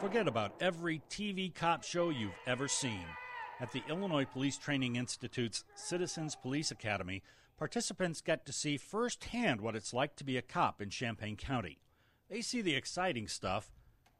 [0.00, 3.04] Forget about every TV cop show you've ever seen.
[3.60, 7.22] At the Illinois Police Training Institute's Citizens Police Academy,
[7.58, 11.80] participants get to see firsthand what it's like to be a cop in Champaign County.
[12.30, 13.70] They see the exciting stuff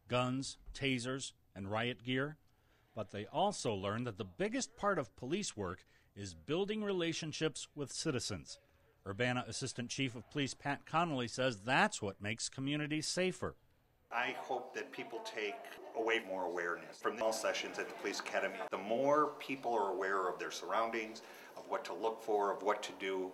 [0.06, 2.36] guns, tasers, and riot gear.
[2.94, 7.90] But they also learn that the biggest part of police work is building relationships with
[7.90, 8.58] citizens.
[9.06, 13.56] Urbana Assistant Chief of Police Pat Connolly says that's what makes communities safer.
[14.12, 15.54] I hope that people take
[15.96, 18.56] away more awareness from all sessions at the police academy.
[18.70, 21.22] The more people are aware of their surroundings,
[21.56, 23.30] of what to look for, of what to do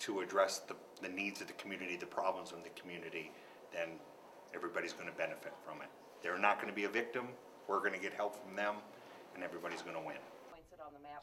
[0.00, 3.30] to address the, the needs of the community, the problems in the community,
[3.72, 3.90] then
[4.52, 5.88] everybody's going to benefit from it.
[6.22, 7.28] They're not going to be a victim.
[7.68, 8.74] We're going to get help from them,
[9.34, 10.16] and everybody's going to win.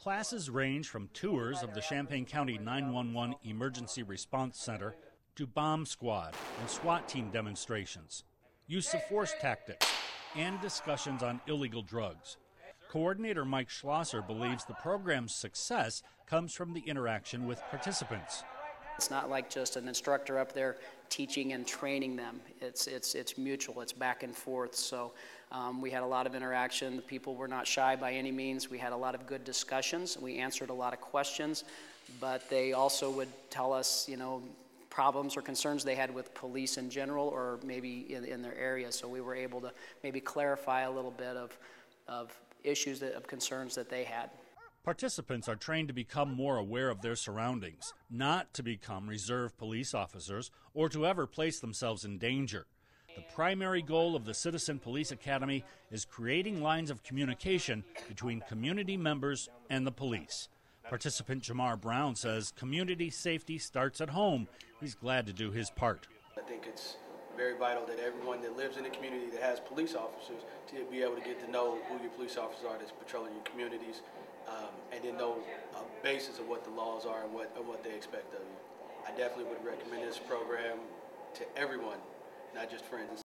[0.00, 4.94] Classes range from tours of the Champaign County 911 Emergency Response Center
[5.36, 8.24] to bomb squad and SWAT team demonstrations,
[8.66, 9.86] use of force tactics,
[10.36, 12.36] and discussions on illegal drugs.
[12.90, 18.42] Coordinator Mike Schlosser believes the program's success comes from the interaction with participants.
[18.96, 20.76] It's not like just an instructor up there
[21.10, 22.40] teaching and training them.
[22.60, 24.74] It's, it's, it's mutual, it's back and forth.
[24.74, 25.12] So
[25.50, 26.96] um, we had a lot of interaction.
[26.96, 28.70] The people were not shy by any means.
[28.70, 30.16] We had a lot of good discussions.
[30.16, 31.64] We answered a lot of questions,
[32.20, 34.42] but they also would tell us, you know,
[34.94, 38.92] problems or concerns they had with police in general or maybe in, in their area.
[38.92, 39.72] So we were able to
[40.04, 41.58] maybe clarify a little bit of,
[42.06, 44.30] of issues, that, of concerns that they had.
[44.84, 49.94] Participants are trained to become more aware of their surroundings, not to become reserve police
[49.94, 52.66] officers or to ever place themselves in danger.
[53.16, 58.96] The primary goal of the Citizen Police Academy is creating lines of communication between community
[58.96, 60.48] members and the police.
[60.88, 64.48] Participant Jamar Brown says community safety starts at home.
[64.80, 66.06] He's glad to do his part.
[66.36, 66.96] I think it's
[67.36, 71.02] very vital that everyone that lives in the community that has police officers to be
[71.02, 74.02] able to get to know who your police officers are that's patrolling your communities
[74.46, 75.38] um, and then know
[75.74, 78.56] a basis of what the laws are and what, and what they expect of you.
[79.06, 80.78] I definitely would recommend this program
[81.34, 81.98] to everyone,
[82.54, 83.23] not just friends.